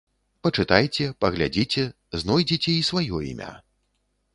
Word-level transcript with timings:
Пачытайце, 0.45 1.03
паглядзіце, 1.25 1.85
знойдзеце 2.23 2.71
і 2.77 2.85
сваё 2.93 3.25
імя. 3.33 3.51